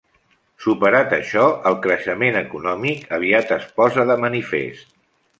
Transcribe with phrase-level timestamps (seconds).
[0.63, 4.97] Superat això, el creixement econòmic aviat es posa de manifest.